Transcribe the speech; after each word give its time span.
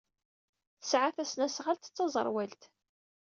Tesɛa 0.79 1.09
tasnasɣalt 1.15 1.89
d 1.91 1.93
taẓerwalt. 1.95 2.63